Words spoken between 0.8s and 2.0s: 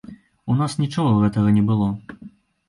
нічога гэтага не было.